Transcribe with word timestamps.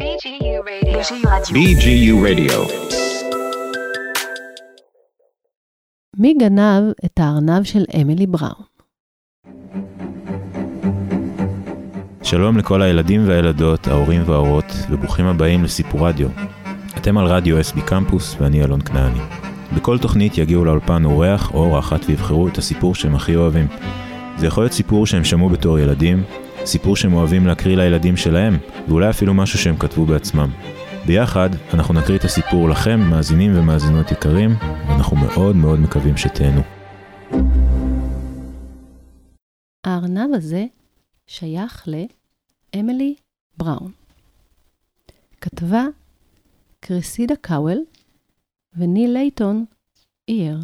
BGU 0.00 0.62
Radio. 0.66 0.98
BGU 1.54 2.14
Radio. 2.26 2.58
מי 6.18 6.34
גנב 6.40 6.92
את 7.04 7.18
הארנב 7.18 7.64
של 7.64 7.84
אמילי 8.00 8.26
בראון? 8.26 8.64
שלום 12.22 12.58
לכל 12.58 12.82
הילדים 12.82 13.28
והילדות, 13.28 13.86
ההורים 13.86 14.22
וההורות, 14.26 14.64
וברוכים 14.90 15.26
הבאים 15.26 15.64
לסיפור 15.64 16.08
רדיו. 16.08 16.28
אתם 16.96 17.18
על 17.18 17.26
רדיו 17.26 17.60
SB 17.60 17.80
קמפוס 17.86 18.36
ואני 18.40 18.64
אלון 18.64 18.80
כנעני. 18.80 19.20
בכל 19.76 19.98
תוכנית 19.98 20.38
יגיעו 20.38 20.64
לאולפן 20.64 21.04
אורח 21.04 21.54
או 21.54 21.58
אורחת 21.58 22.00
ויבחרו 22.08 22.48
את 22.48 22.58
הסיפור 22.58 22.94
שהם 22.94 23.14
הכי 23.14 23.36
אוהבים. 23.36 23.66
זה 24.36 24.46
יכול 24.46 24.62
להיות 24.62 24.72
סיפור 24.72 25.06
שהם 25.06 25.24
שמעו 25.24 25.48
בתור 25.48 25.78
ילדים, 25.78 26.22
סיפור 26.64 26.96
שהם 26.96 27.14
אוהבים 27.14 27.46
להקריא 27.46 27.76
לילדים 27.76 28.16
שלהם, 28.16 28.58
ואולי 28.88 29.10
אפילו 29.10 29.34
משהו 29.34 29.58
שהם 29.58 29.76
כתבו 29.76 30.06
בעצמם. 30.06 30.50
ביחד 31.06 31.50
אנחנו 31.74 31.94
נקריא 31.94 32.18
את 32.18 32.24
הסיפור 32.24 32.68
לכם, 32.68 33.00
מאזינים 33.00 33.52
ומאזינות 33.54 34.10
יקרים, 34.10 34.50
ואנחנו 34.88 35.16
מאוד 35.16 35.56
מאוד 35.56 35.78
מקווים 35.78 36.16
שתהנו. 36.16 36.60
הארנב 39.86 40.34
הזה 40.34 40.66
שייך 41.26 41.88
לאמילי 42.74 43.14
בראון. 43.56 43.92
כתבה 45.40 45.84
קרסידה 46.80 47.34
קאוול 47.40 47.78
וניל 48.76 49.10
לייטון 49.10 49.64
אייר. 50.28 50.58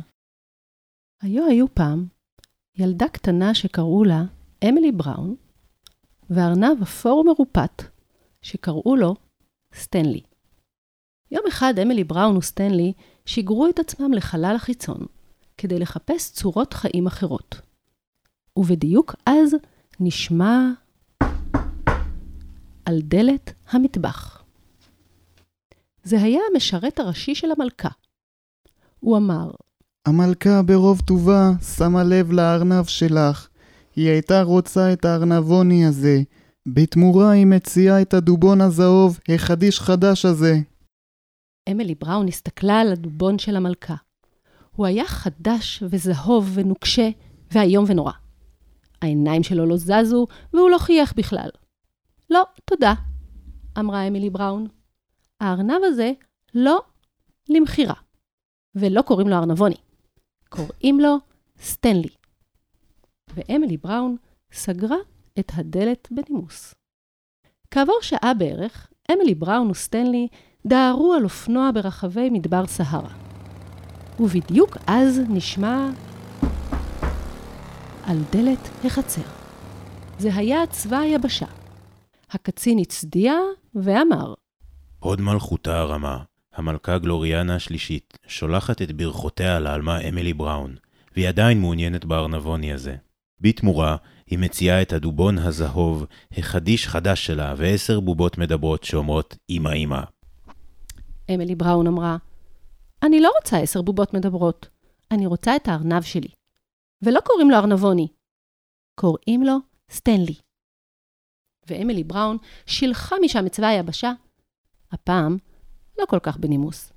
היו 1.23 1.46
היו 1.46 1.74
פעם 1.74 2.06
ילדה 2.78 3.09
קטנה 3.09 3.54
שקראו 3.54 4.04
לה 4.04 4.23
אמילי 4.68 4.92
בראון, 4.92 5.34
וארנב 6.30 6.82
אפור 6.82 7.18
ומרופט 7.18 7.82
שקראו 8.42 8.96
לו 8.96 9.14
סטנלי. 9.74 10.20
יום 11.30 11.44
אחד 11.48 11.74
אמילי 11.82 12.04
בראון 12.04 12.37
וסטנלי 12.37 12.92
שיגרו 13.26 13.68
את 13.68 13.78
עצמם 13.78 14.12
לחלל 14.12 14.52
החיצון 14.56 15.06
כדי 15.59 15.78
לחפש 15.78 16.32
צורות 16.32 16.74
חיים 16.74 17.06
אחרות. 17.06 17.60
ובדיוק 18.56 19.14
אז 19.26 19.54
נשמע 20.00 20.68
על 22.84 23.00
דלת 23.00 23.52
המטבח. 23.70 24.44
זה 26.02 26.22
היה 26.22 26.40
המשרת 26.52 26.98
הראשי 26.98 27.34
של 27.34 27.50
המלכה. 27.50 27.88
הוא 29.00 29.16
אמר, 29.16 29.50
המלכה 30.06 30.62
ברוב 30.62 31.00
טובה 31.00 31.50
שמה 31.76 32.04
לב 32.04 32.32
לארנב 32.32 32.84
שלך. 32.84 33.49
היא 33.96 34.09
הייתה 34.09 34.43
רוצה 34.43 34.93
את 34.93 35.05
הארנבוני 35.05 35.87
הזה. 35.87 36.23
בתמורה 36.66 37.30
היא 37.30 37.46
מציעה 37.46 38.02
את 38.02 38.15
הדובון 38.15 38.60
הזהוב, 38.60 39.19
החדיש 39.29 39.80
חדש 39.80 40.24
הזה. 40.24 40.55
אמילי 41.71 41.95
בראון 41.95 42.29
הסתכלה 42.29 42.80
על 42.80 42.93
הדובון 42.93 43.38
של 43.38 43.57
המלכה. 43.57 43.95
הוא 44.71 44.87
היה 44.87 45.05
חדש 45.05 45.83
וזהוב 45.91 46.51
ונוקשה 46.55 47.09
ואיום 47.52 47.85
ונורא. 47.88 48.13
העיניים 49.02 49.43
שלו 49.43 49.66
לא 49.66 49.77
זזו 49.77 50.27
והוא 50.52 50.71
לא 50.71 50.79
חייך 50.79 51.15
בכלל. 51.16 51.49
לא, 52.30 52.45
תודה, 52.65 52.95
אמרה 53.79 54.09
אמילי 54.09 54.30
בראון. 54.30 54.66
הארנב 55.41 55.80
הזה 55.85 56.13
לא 56.55 56.80
למכירה. 57.49 57.95
ולא 58.74 59.02
קוראים 59.02 59.29
לו 59.29 59.37
ארנבוני. 59.37 59.77
קוראים 60.49 61.01
לו 61.01 61.16
סטנלי. 61.63 62.20
ואמילי 63.34 63.76
בראון 63.76 64.16
סגרה 64.53 64.97
את 65.38 65.53
הדלת 65.54 66.09
בנימוס. 66.10 66.75
כעבור 67.70 67.98
שעה 68.03 68.34
בערך, 68.34 68.91
אמילי 69.12 69.34
בראון 69.34 69.70
וסטנלי 69.70 70.28
דהרו 70.66 71.12
על 71.14 71.25
אופנוע 71.25 71.70
ברחבי 71.75 72.31
מדבר 72.31 72.66
סהרה. 72.66 73.14
ובדיוק 74.20 74.76
אז 74.87 75.20
נשמע 75.28 75.88
על 78.05 78.19
דלת 78.32 78.69
החצר. 78.84 79.22
זה 80.19 80.34
היה 80.34 80.66
צבא 80.66 80.99
היבשה. 80.99 81.47
הקצין 82.31 82.78
הצדיע 82.78 83.34
ואמר, 83.75 84.34
הוד 84.99 85.21
מלכותה 85.21 85.78
הרמה, 85.78 86.19
המלכה 86.55 86.99
גלוריאנה 86.99 87.55
השלישית, 87.55 88.19
שולחת 88.26 88.82
את 88.82 88.93
ברכותיה 88.93 89.60
לעלמה 89.60 90.09
אמילי 90.09 90.32
בראון, 90.32 90.76
והיא 91.15 91.28
עדיין 91.28 91.60
מעוניינת 91.60 92.05
בארנבוני 92.05 92.72
הזה. 92.72 92.97
בתמורה, 93.41 93.97
היא 94.27 94.39
מציעה 94.39 94.83
את 94.83 94.93
הדובון 94.93 95.39
הזהוב, 95.39 96.06
החדיש 96.33 96.89
חדש 96.89 97.27
שלה, 97.27 97.55
ועשר 97.56 98.01
בובות 98.01 98.39
מדברות 98.39 98.84
שאומרות 98.84 99.37
אמא 99.51 99.69
אמא. 99.69 100.01
אמילי 101.34 101.55
בראון 101.55 101.87
אמרה, 101.87 102.17
אני 103.03 103.21
לא 103.21 103.31
רוצה 103.41 103.59
עשר 103.59 103.83
בובות 103.83 104.15
מדברות, 104.15 104.69
אני 105.11 105.27
רוצה 105.27 105.56
את 105.56 105.69
הארנב 105.69 106.03
שלי. 106.03 106.29
ולא 107.03 107.21
קוראים 107.21 107.50
לו 107.50 107.56
ארנבוני, 107.56 108.09
קוראים 109.00 109.43
לו 109.43 109.56
סטנלי. 109.91 110.34
ואמילי 111.67 112.05
בראון 112.05 112.37
שילחה 112.67 113.17
משם 113.25 113.47
את 113.47 113.53
צבא 113.53 113.67
היבשה, 113.67 114.12
הפעם 114.93 115.37
לא 115.99 116.05
כל 116.06 116.19
כך 116.23 116.37
בנימוס. 116.37 116.93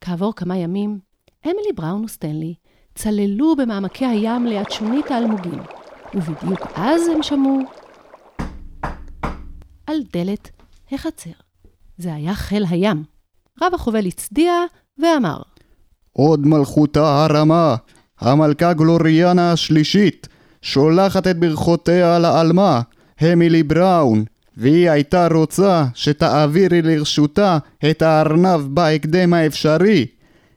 כעבור 0.00 0.32
כמה 0.36 0.56
ימים, 0.56 1.00
אמילי 1.46 1.72
בראון 1.74 2.04
וסטנלי 2.04 2.54
צללו 2.94 3.56
במעמקי 3.56 4.06
הים 4.06 4.46
ליד 4.46 4.70
שונית 4.70 5.10
האלמוגים, 5.10 5.62
ובדיוק 6.14 6.60
אז 6.74 7.02
הם 7.08 7.22
שמעו 7.22 7.58
על 9.86 9.96
דלת 10.12 10.50
החצר. 10.92 11.30
זה 11.98 12.14
היה 12.14 12.34
חיל 12.34 12.64
הים. 12.70 13.04
רב 13.62 13.74
החובל 13.74 14.06
הצדיע 14.06 14.52
ואמר, 14.98 15.42
עוד 16.12 16.46
מלכותה 16.46 17.24
הרמה, 17.24 17.76
המלכה 18.20 18.72
גלוריאנה 18.72 19.52
השלישית, 19.52 20.28
שולחת 20.62 21.26
את 21.26 21.38
ברכותיה 21.38 22.18
לעלמה, 22.18 22.80
המילי 23.20 23.62
בראון, 23.62 24.24
והיא 24.56 24.90
הייתה 24.90 25.28
רוצה 25.32 25.84
שתעבירי 25.94 26.82
לרשותה 26.82 27.58
את 27.90 28.02
הארנב 28.02 28.60
בהקדם 28.60 29.34
האפשרי. 29.34 30.06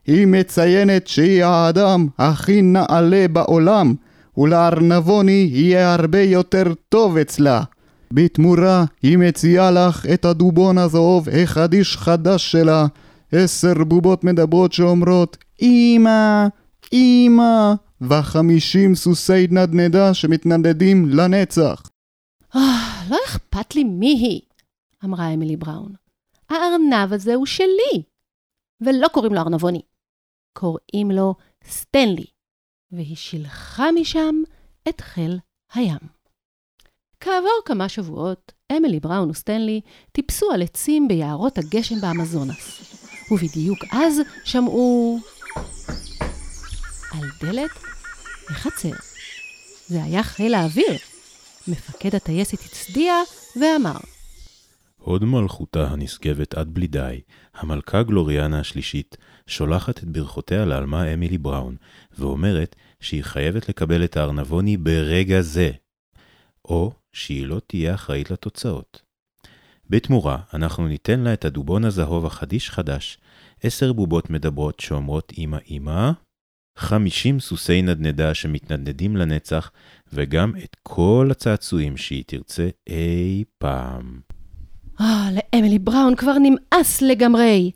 היא 0.08 0.28
מציינת 0.28 1.08
שהיא 1.08 1.44
האדם 1.44 2.08
הכי 2.18 2.62
נעלה 2.62 3.28
בעולם, 3.28 3.96
ולארנבוני 4.38 5.50
יהיה 5.52 5.94
הרבה 5.94 6.22
יותר 6.22 6.74
טוב 6.90 7.18
אצלה. 7.18 7.64
בתמורה 8.12 8.86
היא 9.04 9.18
מציעה 9.18 9.72
לך 9.72 10.06
את 10.14 10.26
הדובון 10.26 10.78
הזהוב 10.78 11.30
החדיש 11.30 11.98
חדש 11.98 12.52
שלה, 12.52 12.86
עשר 13.32 13.74
בובות 13.84 14.24
מדברות 14.24 14.74
שאומרות 14.74 15.38
אמא, 15.62 16.48
אמא, 16.94 17.74
וחמישים 18.02 18.96
סוסי 18.96 19.48
נדנדה 19.52 20.14
שמתנדדים 20.14 21.06
לנצח. 21.10 21.82
לא 23.10 23.18
אכפת 23.26 23.76
לי 23.76 23.84
מי 23.84 24.08
היא, 24.08 24.42
אמרה 25.06 25.34
אמילי 25.34 25.56
בראון. 25.56 25.92
הארנב 26.50 27.14
הזה 27.14 27.36
הוא 27.36 27.46
שלי, 27.46 28.04
ולא 28.82 29.08
קוראים 29.08 29.34
לו 29.34 29.42
ארנבוני. 29.42 29.82
קוראים 30.60 31.12
לו 31.12 31.36
סטנלי, 31.68 32.26
והיא 32.92 33.16
שילחה 33.16 33.92
משם 33.92 34.36
את 34.90 35.02
חיל 35.02 35.40
הים. 35.74 35.98
כעבור 37.20 37.60
כמה 37.66 37.90
שבועות, 37.90 38.52
אמילי 38.72 39.00
בראון 39.00 39.30
וסטנלי 39.30 39.82
טיפסו 40.12 40.52
על 40.52 40.62
עצים 40.62 41.08
ביערות 41.08 41.58
הגשם 41.58 42.02
באמזונס, 42.02 42.82
ובדיוק 43.32 43.80
אז 43.92 44.22
שמעו 44.46 45.20
על 47.14 47.30
דלת 47.42 47.72
החצר. 48.50 48.96
זה 49.88 50.04
היה 50.04 50.24
חיל 50.24 50.54
האוויר. 50.54 50.98
מפקד 51.68 52.16
הטייסת 52.16 52.66
הצדיע 52.66 53.14
ואמר, 53.56 53.98
הוד 55.08 55.24
מלכותה 55.24 55.88
הנשגבת 55.88 56.54
עד 56.54 56.74
בלי 56.74 56.88
די, 56.88 57.22
המלכה 57.54 58.04
גלוריאנה 58.04 58.60
השלישית, 58.60 59.18
שולחת 59.48 60.00
את 60.00 60.04
ברכותיה 60.04 60.66
לעלמה 60.66 61.14
אמילי 61.14 61.38
בראון, 61.38 61.76
ואומרת 62.18 62.76
שהיא 63.00 63.24
חייבת 63.24 63.70
לקבל 63.70 64.04
את 64.04 64.18
הארנבוני 64.18 64.78
ברגע 64.78 65.42
זה, 65.42 65.72
או 66.66 66.92
שהיא 67.14 67.46
לא 67.46 67.62
תהיה 67.68 67.94
אחראית 67.94 68.32
לתוצאות. 68.32 69.02
בתמורה, 69.90 70.38
אנחנו 70.54 70.88
ניתן 70.88 71.20
לה 71.20 71.34
את 71.34 71.46
הדובון 71.46 71.86
הזהוב 71.86 72.26
החדיש 72.26 72.70
חדש, 72.70 73.18
עשר 73.64 73.94
בובות 73.94 74.30
מדברות 74.30 74.80
שאומרות 74.80 75.34
אמא 75.38 75.58
אמא, 75.70 76.12
חמישים 76.78 77.40
סוסי 77.40 77.82
נדנדה 77.82 78.34
שמתנדנדים 78.34 79.18
לנצח, 79.18 79.72
וגם 80.14 80.54
את 80.64 80.76
כל 80.84 81.28
הצעצועים 81.32 81.98
שהיא 81.98 82.24
תרצה 82.28 82.70
אי 82.88 83.44
פעם. 83.58 84.37
אה, 85.02 85.30
לאמילי 85.32 85.80
בראון 85.80 86.16
כבר 86.16 86.34
נמאס 86.40 87.02
לגמרי. 87.02 87.72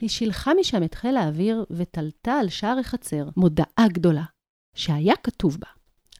היא 0.00 0.08
שילחה 0.08 0.50
משם 0.60 0.82
את 0.82 0.94
חיל 0.94 1.16
האוויר 1.16 1.64
ותלתה 1.70 2.32
על 2.32 2.48
שער 2.48 2.78
החצר 2.78 3.28
מודעה 3.36 3.88
גדולה, 3.88 4.24
שהיה 4.74 5.14
כתוב 5.22 5.56
בה, 5.60 5.68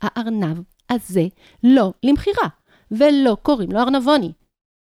הארנב 0.00 0.62
הזה 0.90 1.26
לא 1.64 1.92
למכירה, 2.02 2.48
ולא 2.90 3.36
קוראים 3.42 3.72
לו 3.72 3.78
ארנבוני, 3.78 4.32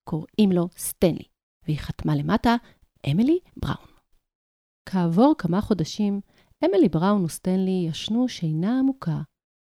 קוראים 0.09 0.53
לו 0.53 0.69
סטנלי. 0.77 1.25
והיא 1.65 1.79
חתמה 1.79 2.17
למטה, 2.17 2.57
אמילי 3.11 3.39
בראון. 3.57 3.91
כעבור 4.89 5.35
כמה 5.39 5.61
חודשים, 5.61 6.21
אמילי 6.65 6.89
בראון 6.89 7.25
וסטנלי 7.25 7.87
ישנו 7.89 8.29
שינה 8.29 8.79
עמוקה 8.79 9.21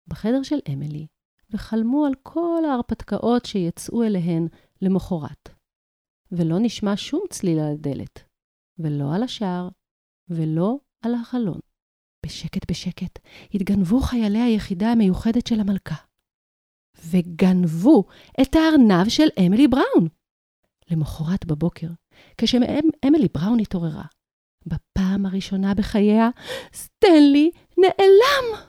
בחדר 0.07 0.43
של 0.43 0.59
אמילי, 0.73 1.07
וחלמו 1.51 2.05
על 2.05 2.13
כל 2.23 2.63
ההרפתקאות 2.69 3.45
שיצאו 3.45 4.03
אליהן 4.03 4.47
למחרת. 4.81 5.56
ולא 6.31 6.57
נשמע 6.59 6.93
שום 6.95 7.21
צליל 7.29 7.59
על 7.59 7.71
הדלת, 7.73 8.23
ולא 8.79 9.15
על 9.15 9.23
השער, 9.23 9.69
ולא 10.29 10.77
על 11.01 11.15
החלון. 11.15 11.59
בשקט 12.25 12.71
בשקט 12.71 13.19
התגנבו 13.53 13.99
חיילי 13.99 14.41
היחידה 14.41 14.91
המיוחדת 14.91 15.47
של 15.47 15.59
המלכה. 15.59 15.95
וגנבו 17.05 18.03
את 18.41 18.55
הארנב 18.55 19.09
של 19.09 19.27
אמילי 19.39 19.67
בראון. 19.67 20.07
למחרת 20.91 21.45
בבוקר, 21.45 21.87
כשאמילי 22.37 23.27
בראון 23.33 23.59
התעוררה, 23.59 24.05
בפעם 24.65 25.25
הראשונה 25.25 25.73
בחייה, 25.73 26.29
סטנלי 26.73 27.51
נעלם. 27.77 28.67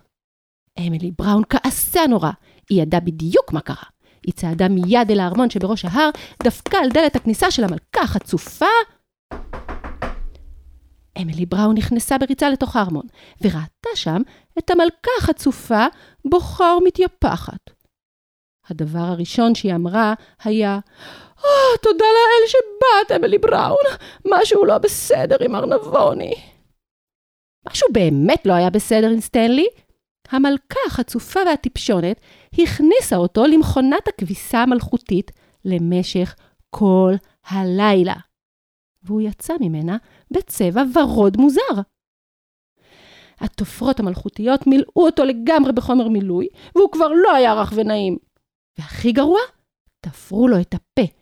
אמילי 0.78 1.10
בראון 1.18 1.42
כעסה 1.48 2.06
נורא, 2.06 2.30
היא 2.70 2.82
ידעה 2.82 3.00
בדיוק 3.00 3.52
מה 3.52 3.60
קרה. 3.60 3.97
היא 4.28 4.34
צעדה 4.34 4.68
מיד 4.68 5.10
אל 5.10 5.20
הארמון 5.20 5.50
שבראש 5.50 5.84
ההר, 5.84 6.10
דפקה 6.42 6.78
על 6.78 6.88
דלת 6.90 7.16
הכניסה 7.16 7.50
של 7.50 7.64
המלכה 7.64 8.00
החצופה. 8.02 8.66
אמילי 11.22 11.46
בראון 11.46 11.76
נכנסה 11.76 12.18
בריצה 12.18 12.50
לתוך 12.50 12.76
הארמון, 12.76 13.06
וראתה 13.40 13.88
שם 13.94 14.22
את 14.58 14.70
המלכה 14.70 15.10
החצופה 15.18 15.86
בוכה 16.24 16.74
ומתייפחת. 16.78 17.70
הדבר 18.70 18.98
הראשון 18.98 19.54
שהיא 19.54 19.74
אמרה 19.74 20.14
היה, 20.44 20.78
oh, 21.38 21.78
תודה 21.82 22.04
לאל 22.04 22.48
שבאת, 22.48 23.20
אמילי 23.20 23.38
בראון, 23.38 23.86
משהו 24.26 24.64
לא 24.64 24.78
בסדר 24.78 25.36
עם 25.40 25.54
ארנבוני. 25.54 26.34
משהו 27.68 27.88
באמת 27.92 28.46
לא 28.46 28.52
היה 28.52 28.70
בסדר 28.70 29.10
עם 29.10 29.20
סטנלי. 29.20 29.66
המלכה 30.30 30.80
החצופה 30.86 31.40
והטיפשונת 31.46 32.20
הכניסה 32.52 33.16
אותו 33.16 33.46
למכונת 33.46 34.08
הכביסה 34.08 34.58
המלכותית 34.58 35.30
למשך 35.64 36.34
כל 36.70 37.12
הלילה. 37.46 38.14
והוא 39.02 39.20
יצא 39.20 39.54
ממנה 39.60 39.96
בצבע 40.30 40.82
ורוד 40.94 41.36
מוזר. 41.36 41.82
התופרות 43.40 44.00
המלכותיות 44.00 44.66
מילאו 44.66 45.06
אותו 45.06 45.24
לגמרי 45.24 45.72
בחומר 45.72 46.08
מילוי, 46.08 46.48
והוא 46.74 46.92
כבר 46.92 47.08
לא 47.08 47.34
היה 47.34 47.54
רך 47.54 47.72
ונעים. 47.76 48.18
והכי 48.78 49.12
גרוע, 49.12 49.40
תפרו 50.00 50.48
לו 50.48 50.60
את 50.60 50.74
הפה, 50.74 51.12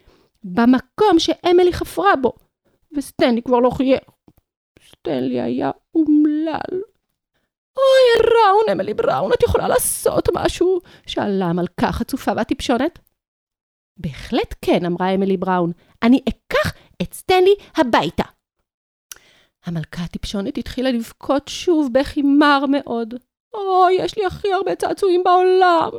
במקום 0.44 1.18
שאמילי 1.18 1.72
חפרה 1.72 2.16
בו, 2.22 2.32
וסטנלי 2.96 3.42
כבר 3.42 3.58
לא 3.58 3.70
חייך. 3.70 4.00
סטנלי 4.88 5.40
היה 5.40 5.70
אומלל. 5.94 6.82
אוי, 7.76 8.31
ראון, 8.31 8.64
אמילי 8.73 8.94
בראון, 8.94 9.32
את 9.32 9.43
יכולה 9.43 9.69
לעשות 9.69 10.28
משהו? 10.34 10.81
שאלה 11.06 11.46
המלכה 11.46 11.88
החצופה 11.88 12.32
והטיפשונת. 12.37 12.99
בהחלט 13.96 14.55
כן, 14.62 14.84
אמרה 14.84 15.14
אמילי 15.14 15.37
בראון. 15.37 15.73
אני 16.02 16.20
אקח 16.28 16.73
את 17.02 17.14
סטנלי 17.14 17.55
הביתה. 17.76 18.25
המלכה 19.64 20.05
הטיפשונת 20.05 20.58
התחילה 20.58 20.90
לבכות 20.90 21.49
שוב 21.49 21.88
בכי 21.93 22.23
מר 22.23 22.64
מאוד. 22.69 23.14
אוי, 23.55 23.94
יש 23.99 24.19
לי 24.19 24.26
הכי 24.26 24.52
הרבה 24.52 24.75
צעצועים 24.76 25.23
בעולם, 25.25 25.90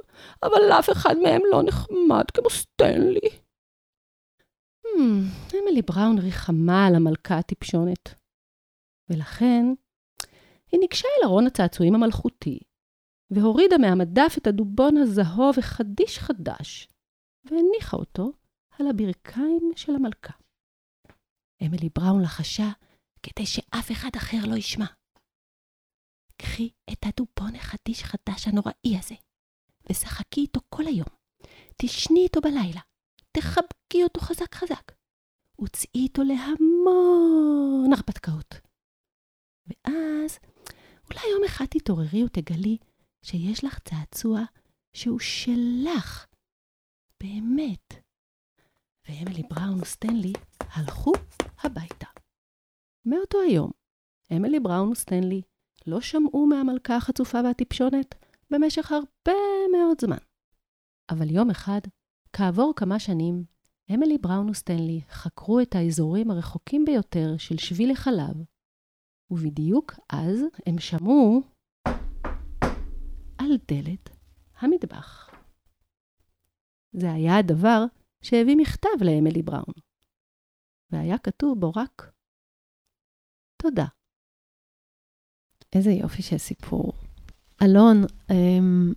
אבל 0.44 0.72
אף 0.80 0.90
אחד 0.90 1.16
מהם 1.24 1.42
לא 1.52 1.64
נחמד 1.64 2.32
כמו 2.34 2.50
סטנלי. 2.50 3.30
Hmm, 4.86 5.58
אמילי 5.62 5.82
בראון 5.82 6.18
ריחמה 6.18 6.88
על 6.88 6.96
המלכה 6.96 7.38
הטיפשונת. 7.38 8.14
ולכן 9.10 9.66
היא 10.72 10.80
ניגשה 10.80 11.08
אל 11.08 11.28
ארון 11.28 11.48
הצעצועים 11.48 11.96
המלכותי, 11.96 12.60
והורידה 13.32 13.78
מהמדף 13.78 14.36
את 14.38 14.48
הדובון 14.48 14.98
הזהוב 14.98 15.56
וחדיש 15.58 16.20
חדש, 16.20 16.88
והניחה 17.46 17.98
אותו 17.98 18.32
על 18.80 18.88
הברכיים 18.88 19.72
של 19.76 19.96
המלכה. 19.96 20.34
אמילי 21.66 21.90
בראון 21.96 22.22
לחשה 22.22 22.70
כדי 23.24 23.46
שאף 23.46 23.92
אחד 23.92 24.10
אחר 24.18 24.38
לא 24.48 24.56
ישמע. 24.56 24.86
קחי 26.42 26.70
את 26.92 27.06
הדובון 27.06 27.56
החדיש 27.56 28.04
חדש 28.04 28.48
הנוראי 28.48 28.98
הזה, 29.00 29.16
ושחקי 29.90 30.42
איתו 30.42 30.60
כל 30.70 30.84
היום. 30.88 31.08
תשני 31.78 32.20
איתו 32.20 32.42
בלילה, 32.42 32.82
תחבקי 33.32 34.04
אותו 34.04 34.22
חזק 34.22 34.56
חזק. 34.56 34.92
וצאי 35.62 36.02
איתו 36.02 36.24
להמון 36.24 37.94
הרפתקאות. 37.94 38.56
ואז 39.68 40.40
אולי 41.12 41.22
יום 41.34 41.44
אחד 41.46 41.66
תתעוררי 41.66 42.24
ותגלי 42.24 42.78
שיש 43.22 43.64
לך 43.64 43.80
צעצוע 43.80 44.42
שהוא 44.94 45.20
שלך. 45.20 46.26
באמת. 47.24 47.94
ואמילי 49.10 49.44
בראון 49.50 49.82
וסטנלי 49.82 50.34
הלכו 50.60 51.12
הביתה. 51.64 52.08
מאותו 53.06 53.38
היום, 53.42 53.72
אמילי 54.36 54.60
בראון 54.60 54.90
וסטנלי 54.90 55.42
לא 55.88 56.02
שמעו 56.02 56.46
מהמלכה 56.46 56.96
החצופה 56.96 57.38
והטיפשונת 57.44 58.16
במשך 58.52 58.92
הרבה 58.92 59.40
מאוד 59.72 60.02
זמן. 60.02 60.18
אבל 61.10 61.30
יום 61.30 61.50
אחד, 61.50 61.82
כעבור 62.34 62.74
כמה 62.76 63.00
שנים, 63.00 63.44
אמילי 63.94 64.18
בראון 64.18 64.50
וסטנלי 64.50 65.02
חקרו 65.10 65.60
את 65.60 65.76
האזורים 65.76 66.32
הרחוקים 66.32 66.86
ביותר 66.86 67.38
של 67.38 67.58
שביל 67.58 67.92
החלב, 67.92 68.44
ובדיוק 69.32 69.94
אז 70.10 70.40
הם 70.66 70.80
שמעו 70.80 71.42
על 73.38 73.58
דלת 73.68 74.10
המטבח. 74.60 75.30
זה 76.92 77.12
היה 77.12 77.38
הדבר 77.38 77.86
שהביא 78.22 78.56
מכתב 78.56 79.04
לאמילי 79.06 79.42
בראון, 79.42 79.74
והיה 80.92 81.18
כתוב 81.18 81.60
בו 81.60 81.72
רק 81.76 82.12
תודה. 83.58 83.86
איזה 85.76 85.92
יופי 85.92 86.22
של 86.22 86.38
סיפור. 86.38 86.94
אלון, 87.64 88.04
אמ, 88.32 88.94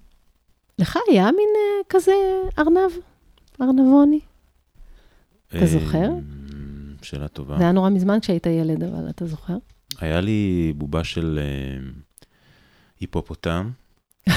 לך 0.79 0.99
היה 1.09 1.25
מין 1.25 1.49
אה, 1.57 1.85
כזה 1.89 2.13
ארנב, 2.59 2.93
ארנבוני? 3.61 4.21
אתה 5.47 5.67
זוכר? 5.67 6.09
אמ, 6.09 6.97
שאלה 7.03 7.29
טובה. 7.29 7.57
זה 7.57 7.63
היה 7.63 7.73
נורא 7.73 7.91
מזמן 7.91 8.21
כשהיית 8.21 8.47
ילד, 8.47 8.83
אבל 8.83 9.11
אתה 9.11 9.27
זוכר? 9.27 9.57
היה 10.01 10.21
לי 10.21 10.73
בובה 10.77 11.05
של 11.05 11.41
אה, 11.43 11.91
היפופוטם. 13.01 13.71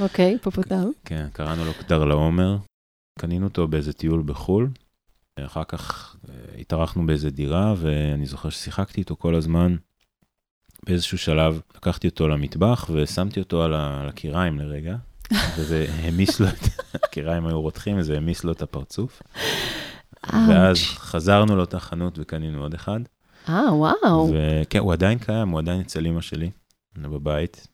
אוקיי, 0.00 0.24
היפופוטם. 0.24 0.84
כן, 1.04 1.26
קראנו 1.32 1.64
לו 1.64 1.72
קדר 1.74 2.04
לעומר. 2.04 2.56
קנינו 3.18 3.46
אותו 3.46 3.68
באיזה 3.68 3.92
טיול 3.92 4.22
בחו"ל. 4.26 4.68
אחר 5.40 5.64
כך 5.64 6.16
אה, 6.28 6.34
התארחנו 6.60 7.06
באיזה 7.06 7.30
דירה, 7.30 7.74
ואני 7.78 8.26
זוכר 8.26 8.50
ששיחקתי 8.50 9.00
איתו 9.00 9.16
כל 9.16 9.34
הזמן. 9.34 9.76
באיזשהו 10.86 11.18
שלב 11.18 11.60
לקחתי 11.76 12.08
אותו 12.08 12.28
למטבח 12.28 12.90
ושמתי 12.92 13.40
אותו 13.40 13.62
על 13.62 13.72
הקיריים 13.76 14.58
לרגע, 14.58 14.96
וזה 15.56 15.86
העמיס 16.02 16.40
לו, 16.40 16.46
את- 16.48 16.94
הקיריים 17.04 17.46
היו 17.46 17.60
רותחים, 17.60 17.98
וזה 17.98 18.14
העמיס 18.14 18.44
לו 18.44 18.52
את 18.52 18.62
הפרצוף. 18.62 19.22
ואז. 20.32 20.78
חזרנו 20.78 21.56
לאותה 21.56 21.80
חנות 21.80 22.18
וקנינו 22.18 22.62
עוד 22.62 22.74
אחד. 22.74 23.00
אה, 23.48 23.74
וואו. 23.74 24.30
וכן, 24.32 24.78
הוא 24.78 24.92
עדיין 24.92 25.18
קיים, 25.18 25.48
הוא 25.48 25.58
עדיין 25.58 25.80
אצל 25.80 26.06
אמא 26.06 26.20
שלי, 26.20 26.50
בבית. 26.98 27.66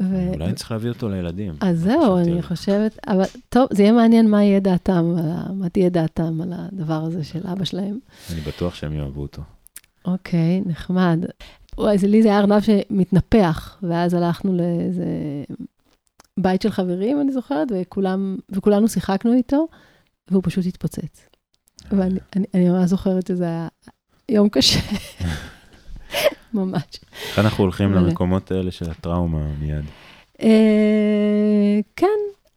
ו- 0.00 0.28
אולי 0.28 0.44
אני 0.44 0.54
צריך 0.54 0.70
להביא 0.72 0.90
אותו 0.90 1.08
לילדים. 1.08 1.54
אז 1.60 1.80
זהו, 1.80 2.18
אני. 2.18 2.42
חושבת, 2.42 2.98
אבל 3.06 3.24
טוב, 3.48 3.68
זה 3.72 3.82
יהיה 3.82 3.92
מעניין 3.92 4.30
מה 4.30 4.44
יהיה 4.44 4.60
דעתם, 4.60 5.14
על 5.18 5.30
ה- 5.30 5.52
מה 5.52 5.68
תהיה 5.68 5.88
דעתם 5.88 6.40
על 6.40 6.52
הדבר 6.56 6.94
הזה 7.04 7.24
של 7.24 7.46
אבא 7.46 7.64
שלהם. 7.64 7.98
אני 8.32 8.40
בטוח 8.40 8.74
שהם 8.74 8.92
יאהבו 8.92 9.22
אותו. 9.22 9.42
אוקיי, 10.04 10.62
נחמד. 10.66 11.18
וואי, 11.78 11.96
לי 12.08 12.22
זה 12.22 12.28
היה 12.28 12.38
ארנב 12.38 12.60
שמתנפח, 12.62 13.78
ואז 13.82 14.14
הלכנו 14.14 14.52
לאיזה 14.56 15.04
בית 16.40 16.62
של 16.62 16.70
חברים, 16.70 17.20
אני 17.20 17.32
זוכרת, 17.32 17.68
וכולם, 17.80 18.36
וכולנו 18.50 18.88
שיחקנו 18.88 19.32
איתו, 19.32 19.66
והוא 20.30 20.42
פשוט 20.46 20.66
התפוצץ. 20.66 21.28
ואני 21.92 22.18
אני, 22.36 22.44
אני 22.54 22.68
ממש 22.68 22.90
זוכרת 22.90 23.26
שזה 23.26 23.44
היה 23.44 23.68
יום 24.28 24.48
קשה. 24.48 24.80
ממש. 26.54 26.84
איך 27.28 27.38
אנחנו 27.38 27.64
הולכים. 27.64 27.92
למקומות 27.92 28.50
האלה 28.50 28.70
של 28.70 28.90
הטראומה 28.90 29.46
מיד? 29.60 29.84
אה, 30.42 31.80
כן, 31.96 32.06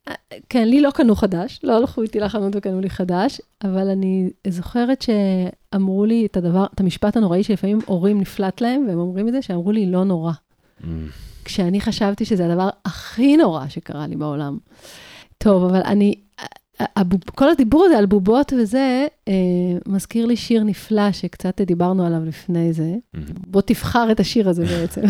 אה, 0.08 0.13
כן, 0.50 0.68
לי 0.68 0.82
לא 0.82 0.92
קנו 0.92 1.16
חדש, 1.16 1.60
לא 1.63 1.78
הלכו 1.78 2.01
איתי 2.01 2.20
לחנות 2.20 2.56
וקנו 2.56 2.82
לי 2.82 2.90
חדש, 2.90 3.42
אבל 3.63 3.90
אני 3.90 4.30
זוכרת 4.48 5.01
שאמרו 5.01 6.06
לי 6.06 6.25
את 6.25 6.38
הדבר, 6.38 6.66
את 6.75 6.80
המשפט 6.80 7.18
הנוראי 7.18 7.44
שלפעמים 7.44 7.80
הורים 7.86 8.22
נפלט 8.22 8.62
להם, 8.62 8.86
והם 8.88 9.00
אומרים 9.00 9.28
את 9.28 9.34
זה, 9.34 9.42
שאמרו 9.42 9.72
לי, 9.72 9.86
לא 9.86 10.04
נורא. 10.04 10.32
כשאני 11.46 11.82
חשבתי 11.82 12.25
שזה 12.25 12.46
הדבר 12.46 12.70
הכי 12.86 13.38
נורא 13.38 13.68
שקרה 13.68 14.08
לי 14.08 14.16
בעולם. 14.16 14.58
טוב, 15.38 15.63
אבל 15.63 15.82
אני, 15.86 16.16
כל 17.36 17.50
הדיבור 17.50 17.86
הזה 17.86 17.98
על 17.98 18.06
בובות 18.06 18.54
וזה, 18.62 19.08
אה, 19.28 19.34
מזכיר 19.86 20.26
לי 20.26 20.36
שיר 20.36 20.64
נפלא 20.64 21.12
שקצת 21.12 21.62
דיברנו 21.62 22.06
עליו 22.06 22.26
לפני 22.26 22.74
זה. 22.74 22.96
בוא 23.48 23.62
תבחר 23.62 24.12
את 24.12 24.20
השיר 24.20 24.50
הזה 24.50 24.66
בעצם. 24.66 25.02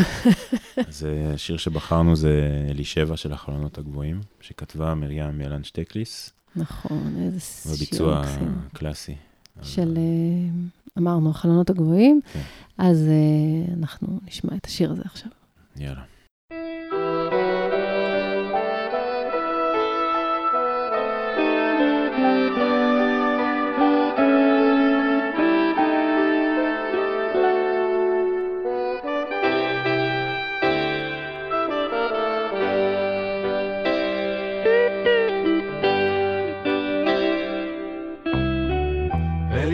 זה 1.00 1.34
שיר 1.38 1.58
שבחרנו 1.58 2.16
זה 2.16 2.66
אלישבע 2.70 3.18
של 3.18 3.34
החלונות 3.34 3.78
הגבוהים, 3.78 4.22
שכתבה 4.42 4.96
מרים 4.96 5.42
ילן 5.42 5.63
שטקליס. 5.63 6.32
נכון, 6.56 7.16
איזה 7.25 7.40
שיר 7.40 7.72
בביצוע 7.74 8.22
מקסים. 8.22 8.58
קלאסי. 8.74 9.16
של, 9.62 9.98
אה, 9.98 10.50
אמרנו, 10.98 11.30
החלונות 11.30 11.70
הגבוהים, 11.70 12.22
כן. 12.34 12.40
אז 12.78 13.08
אה, 13.08 13.74
אנחנו 13.80 14.20
נשמע 14.28 14.56
את 14.56 14.66
השיר 14.66 14.92
הזה 14.92 15.01
עכשיו. 15.06 15.32
יאללה. 15.78 16.01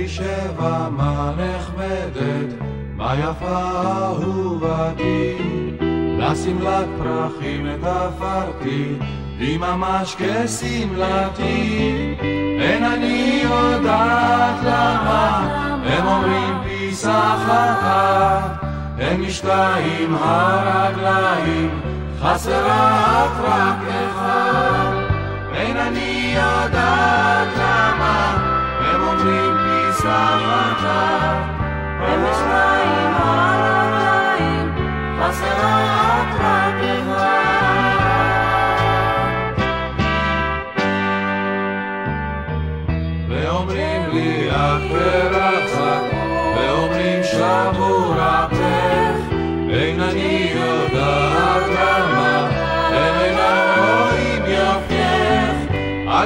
אלישבע, 0.08 0.90
מה 0.90 1.32
נחמדת, 1.38 2.54
מה 2.96 3.16
יפה 3.16 3.72
אהובתי, 3.96 5.38
לשמלת 6.20 6.88
פרחים 6.98 7.68
תפרתי, 7.82 8.94
היא 9.40 9.60
ממש 9.60 10.16
כשמלתי, 10.16 12.16
אין 12.62 12.84
אני 12.84 13.42
יודעת 13.44 14.56
למה, 14.64 15.48
הם 15.86 16.08
אומרים 16.08 16.58
פיסח 16.64 17.46
אחת, 17.46 18.64
הם 19.00 19.22
משתאים 19.22 20.16
הרגליים, 20.20 21.82
חסרה 22.22 23.26
רק 23.44 23.88
אחד, 23.88 24.87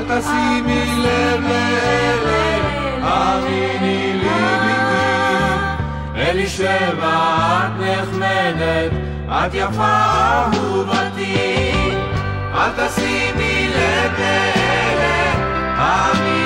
אל 0.01 0.19
תשימי 0.19 0.85
לב 0.97 1.41
לאלה, 1.41 2.57
האמיני 3.03 4.13
לי 4.13 4.29
בתי, 4.63 6.21
אלישבע 6.21 7.59
את 7.65 7.71
נחמדת, 7.79 8.91
את 9.29 9.53
יפה 9.53 10.03
אהובתי, 10.05 11.71
אל 12.53 12.69
תשימי 12.77 13.67
לב 13.67 14.11
לאלה, 14.19 15.33
האמיני 15.77 16.40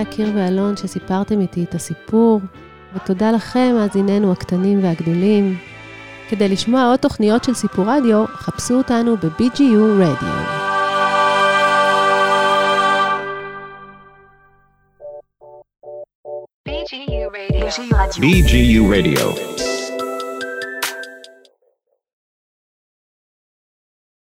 יקיר 0.00 0.32
ואלון, 0.34 0.76
שסיפרתם 0.76 1.40
איתי 1.40 1.64
את 1.64 1.74
הסיפור, 1.74 2.40
ותודה 2.94 3.32
לכם, 3.32 3.72
מאזיננו 3.74 4.32
הקטנים 4.32 4.84
והגדולים. 4.84 5.56
כדי 6.28 6.48
לשמוע 6.48 6.84
עוד 6.84 6.98
תוכניות 6.98 7.44
של 7.44 7.54
סיפור 7.54 7.84
רדיו, 7.88 8.24
חפשו 8.26 8.74
אותנו 8.74 9.16
ב-BGU 9.16 9.80
רדיו. 9.98 10.60
BGU 18.20 18.82
Radio. 18.94 19.69